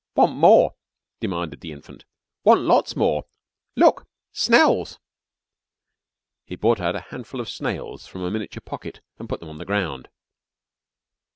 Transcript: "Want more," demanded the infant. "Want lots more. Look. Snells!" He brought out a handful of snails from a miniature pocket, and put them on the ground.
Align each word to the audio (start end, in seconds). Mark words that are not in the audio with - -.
"Want 0.15 0.35
more," 0.35 0.73
demanded 1.19 1.61
the 1.61 1.71
infant. 1.71 2.05
"Want 2.43 2.61
lots 2.61 2.95
more. 2.95 3.25
Look. 3.75 4.07
Snells!" 4.31 4.97
He 6.43 6.55
brought 6.55 6.79
out 6.81 6.95
a 6.95 7.01
handful 7.01 7.39
of 7.39 7.47
snails 7.47 8.07
from 8.07 8.23
a 8.23 8.31
miniature 8.31 8.61
pocket, 8.61 9.01
and 9.19 9.29
put 9.29 9.41
them 9.41 9.49
on 9.49 9.59
the 9.59 9.63
ground. 9.65 10.09